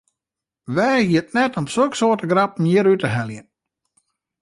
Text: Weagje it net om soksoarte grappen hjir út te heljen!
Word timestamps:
Weagje 0.75 1.19
it 1.21 1.33
net 1.37 1.57
om 1.59 1.67
soksoarte 1.75 2.27
grappen 2.31 2.69
hjir 2.71 2.89
út 2.93 3.01
te 3.03 3.09
heljen! 3.15 3.47